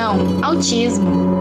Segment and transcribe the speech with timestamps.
[0.00, 1.38] Conexão Autismo.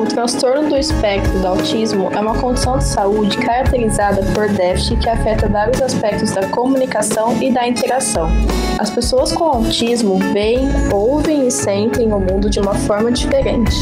[0.00, 5.08] O transtorno do espectro do autismo é uma condição de saúde caracterizada por déficit que
[5.08, 8.28] afeta vários aspectos da comunicação e da interação.
[8.78, 13.74] As pessoas com autismo veem, ouvem e sentem o mundo de uma forma diferente.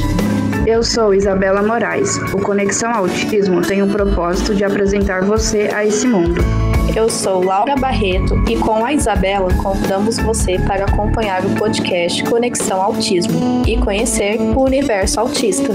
[0.67, 2.17] Eu sou Isabela Moraes.
[2.33, 6.41] O Conexão Autismo tem o propósito de apresentar você a esse mundo.
[6.99, 12.83] Eu sou Laura Barreto e com a Isabela convidamos você para acompanhar o podcast Conexão
[12.83, 15.69] Autismo e conhecer o universo autista.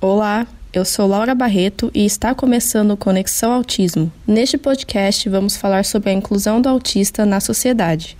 [0.00, 4.12] Olá, eu sou Laura Barreto e está começando o Conexão Autismo.
[4.26, 8.18] Neste podcast vamos falar sobre a inclusão do autista na sociedade.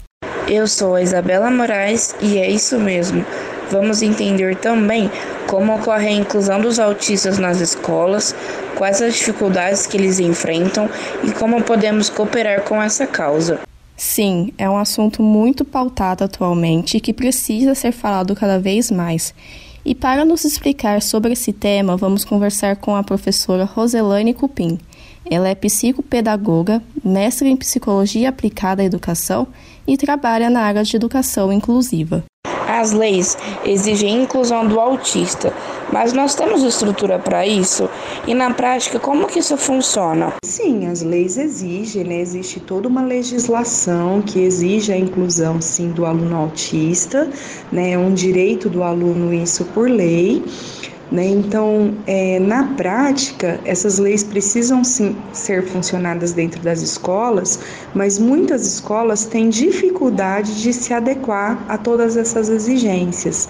[0.51, 3.25] Eu sou a Isabela Moraes e é isso mesmo.
[3.71, 5.09] Vamos entender também
[5.47, 8.35] como ocorre a inclusão dos autistas nas escolas,
[8.77, 10.91] quais as dificuldades que eles enfrentam
[11.23, 13.61] e como podemos cooperar com essa causa.
[13.97, 19.33] Sim, é um assunto muito pautado atualmente e que precisa ser falado cada vez mais.
[19.85, 24.81] E para nos explicar sobre esse tema, vamos conversar com a professora Roselane Cupim.
[25.29, 29.47] Ela é psicopedagoga, mestre em psicologia aplicada à educação
[29.87, 32.25] e trabalha na área de educação inclusiva.
[32.67, 35.53] As leis exigem a inclusão do autista,
[35.93, 37.91] mas nós temos estrutura para isso?
[38.29, 40.33] E na prática, como que isso funciona?
[40.45, 42.21] Sim, as leis exigem, né?
[42.21, 47.29] Existe toda uma legislação que exige a inclusão, sim, do aluno autista,
[47.73, 47.91] né?
[47.91, 50.43] É um direito do aluno isso por lei.
[51.11, 51.27] Né?
[51.27, 57.59] Então, é, na prática, essas leis precisam sim ser funcionadas dentro das escolas,
[57.93, 63.49] mas muitas escolas têm dificuldade de se adequar a todas essas exigências.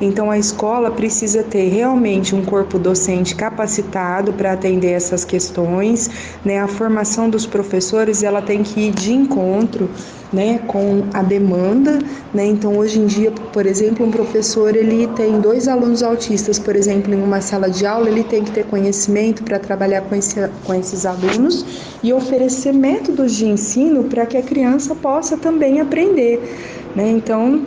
[0.00, 6.10] Então, a escola precisa ter realmente um corpo docente capacitado para atender essas questões.
[6.44, 6.58] Né?
[6.60, 9.88] A formação dos professores ela tem que ir de encontro
[10.32, 11.98] né, com a demanda,
[12.32, 12.46] né?
[12.46, 17.12] Então hoje em dia, por exemplo, um professor ele tem dois alunos autistas, por exemplo,
[17.12, 20.74] em uma sala de aula, ele tem que ter conhecimento para trabalhar com, esse, com
[20.74, 21.66] esses alunos
[22.02, 26.40] e oferecer métodos de ensino para que a criança possa também aprender,
[26.96, 27.10] né?
[27.10, 27.62] Então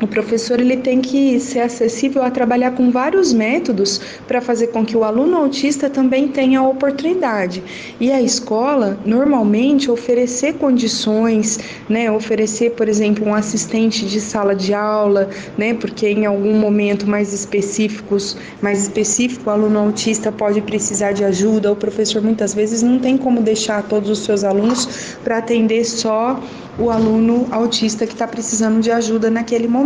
[0.00, 4.84] o professor ele tem que ser acessível a trabalhar com vários métodos para fazer com
[4.84, 7.62] que o aluno autista também tenha a oportunidade.
[7.98, 11.58] E a escola, normalmente, oferecer condições,
[11.88, 17.06] né, oferecer, por exemplo, um assistente de sala de aula, né, porque em algum momento
[17.06, 22.82] mais específicos, mais específico, o aluno autista pode precisar de ajuda, o professor muitas vezes
[22.82, 26.38] não tem como deixar todos os seus alunos para atender só
[26.78, 29.85] o aluno autista que está precisando de ajuda naquele momento.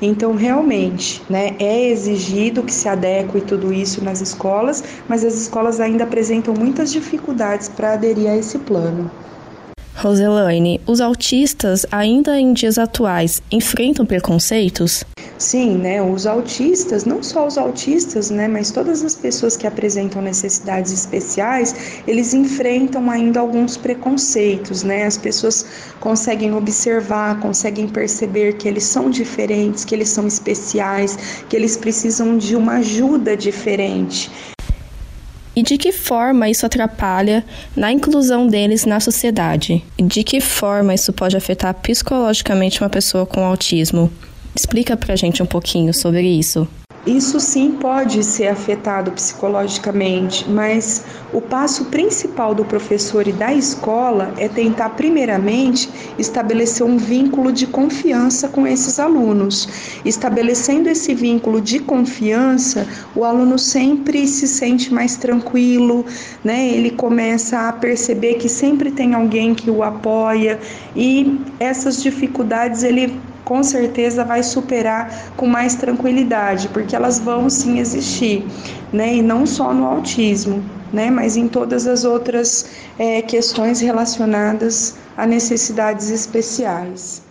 [0.00, 5.80] Então, realmente, né, é exigido que se adeque tudo isso nas escolas, mas as escolas
[5.80, 9.19] ainda apresentam muitas dificuldades para aderir a esse plano.
[10.00, 15.04] Roselaine, os autistas, ainda em dias atuais, enfrentam preconceitos?
[15.36, 16.02] Sim, né?
[16.02, 21.74] Os autistas, não só os autistas, né, mas todas as pessoas que apresentam necessidades especiais,
[22.06, 25.04] eles enfrentam ainda alguns preconceitos, né?
[25.04, 25.66] As pessoas
[26.00, 32.38] conseguem observar, conseguem perceber que eles são diferentes, que eles são especiais, que eles precisam
[32.38, 34.30] de uma ajuda diferente.
[35.54, 37.44] E de que forma isso atrapalha
[37.76, 39.84] na inclusão deles na sociedade?
[39.98, 44.10] E de que forma isso pode afetar psicologicamente uma pessoa com autismo?
[44.54, 46.68] Explica pra gente um pouquinho sobre isso.
[47.06, 51.02] Isso sim pode ser afetado psicologicamente, mas
[51.32, 57.66] o passo principal do professor e da escola é tentar, primeiramente, estabelecer um vínculo de
[57.66, 59.66] confiança com esses alunos.
[60.04, 66.04] Estabelecendo esse vínculo de confiança, o aluno sempre se sente mais tranquilo,
[66.44, 66.68] né?
[66.68, 70.60] Ele começa a perceber que sempre tem alguém que o apoia
[70.94, 73.18] e essas dificuldades ele
[73.50, 78.46] com certeza vai superar com mais tranquilidade, porque elas vão sim existir,
[78.92, 79.16] né?
[79.16, 80.62] E não só no autismo,
[80.92, 81.10] né?
[81.10, 87.22] Mas em todas as outras é, questões relacionadas a necessidades especiais.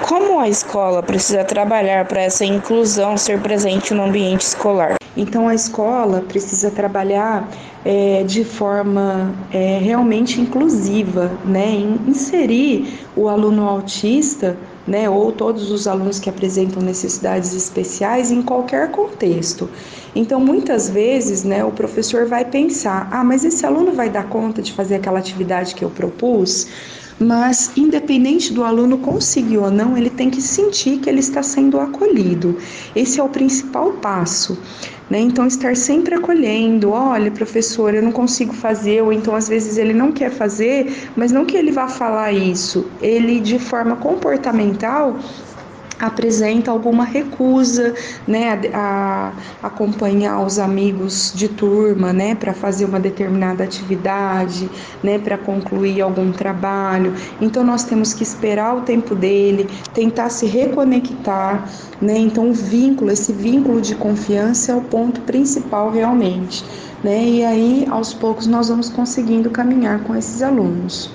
[0.00, 4.94] Como a escola precisa trabalhar para essa inclusão ser presente no ambiente escolar?
[5.14, 7.46] Então, a escola precisa trabalhar
[7.84, 11.70] é, de forma é, realmente inclusiva, né?
[12.06, 18.90] inserir o aluno autista né, ou todos os alunos que apresentam necessidades especiais em qualquer
[18.90, 19.68] contexto.
[20.14, 24.62] Então, muitas vezes, né, o professor vai pensar: ah, mas esse aluno vai dar conta
[24.62, 26.66] de fazer aquela atividade que eu propus?
[27.18, 31.80] Mas independente do aluno conseguir ou não, ele tem que sentir que ele está sendo
[31.80, 32.56] acolhido.
[32.94, 34.58] Esse é o principal passo.
[35.08, 35.20] Né?
[35.20, 39.92] Então, estar sempre acolhendo, olha, professor, eu não consigo fazer, ou então às vezes ele
[39.92, 45.16] não quer fazer, mas não que ele vá falar isso, ele de forma comportamental
[45.98, 47.94] apresenta alguma recusa,
[48.26, 49.32] né, a,
[49.62, 54.70] acompanhar os amigos de turma, né, para fazer uma determinada atividade,
[55.02, 57.14] né, para concluir algum trabalho.
[57.40, 61.68] Então nós temos que esperar o tempo dele, tentar se reconectar,
[62.00, 62.18] né?
[62.18, 66.64] Então o vínculo, esse vínculo de confiança é o ponto principal realmente,
[67.02, 67.24] né?
[67.24, 71.10] E aí aos poucos nós vamos conseguindo caminhar com esses alunos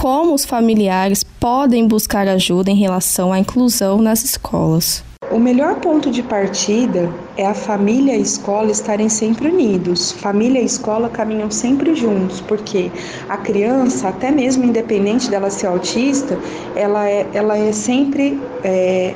[0.00, 5.04] como os familiares podem buscar ajuda em relação à inclusão nas escolas.
[5.30, 10.12] O melhor ponto de partida é a família e a escola estarem sempre unidos.
[10.12, 12.90] Família e escola caminham sempre juntos, porque
[13.28, 16.38] a criança, até mesmo independente dela ser autista,
[16.74, 18.40] ela é, ela é sempre.
[18.64, 19.14] É,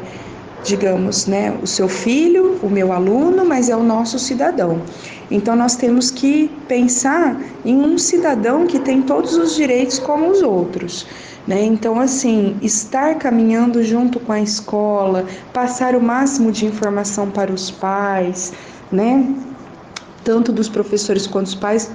[0.64, 4.81] digamos, né, o seu filho, o meu aluno, mas é o nosso cidadão.
[5.31, 10.43] Então nós temos que pensar em um cidadão que tem todos os direitos como os
[10.43, 11.06] outros.
[11.46, 11.62] Né?
[11.62, 17.70] Então, assim, estar caminhando junto com a escola, passar o máximo de informação para os
[17.70, 18.55] pais,
[18.90, 19.26] né?
[20.25, 21.90] tanto dos professores quanto dos pais,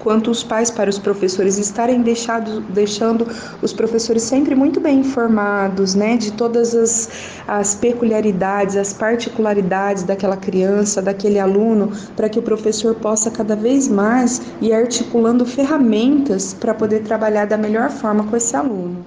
[0.00, 3.26] quanto os pais para os professores estarem deixado, deixando
[3.62, 7.08] os professores sempre muito bem informados, né, de todas as,
[7.46, 13.86] as peculiaridades, as particularidades daquela criança, daquele aluno, para que o professor possa cada vez
[13.86, 19.04] mais ir articulando ferramentas para poder trabalhar da melhor forma com esse aluno.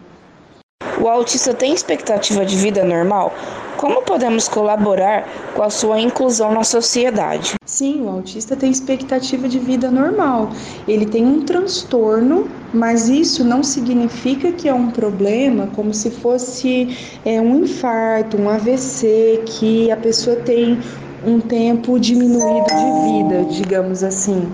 [1.01, 3.33] O autista tem expectativa de vida normal?
[3.77, 7.55] Como podemos colaborar com a sua inclusão na sociedade?
[7.65, 10.51] Sim, o autista tem expectativa de vida normal.
[10.87, 16.95] Ele tem um transtorno, mas isso não significa que é um problema, como se fosse
[17.25, 20.79] é, um infarto, um AVC, que a pessoa tem
[21.25, 24.47] um tempo diminuído de vida, digamos assim.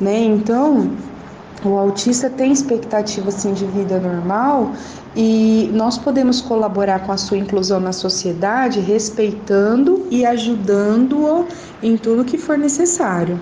[0.00, 0.20] Né?
[0.24, 0.90] Então,
[1.66, 4.72] o autista tem expectativa assim, de vida normal
[5.14, 11.46] e nós podemos colaborar com a sua inclusão na sociedade respeitando e ajudando-o
[11.82, 13.40] em tudo que for necessário.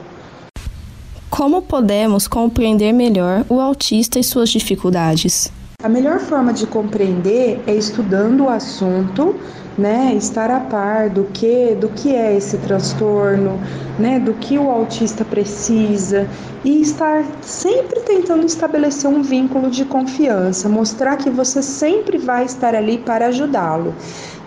[1.29, 5.51] Como podemos compreender melhor o autista e suas dificuldades?
[5.85, 9.37] A melhor forma de compreender é estudando o assunto,
[9.77, 13.61] né, estar a par do que, do que é esse transtorno,
[13.99, 16.27] né, do que o autista precisa
[16.65, 22.75] e estar sempre tentando estabelecer um vínculo de confiança, mostrar que você sempre vai estar
[22.75, 23.95] ali para ajudá-lo.